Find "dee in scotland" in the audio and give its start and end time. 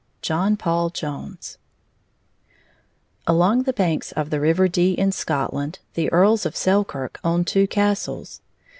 4.67-5.77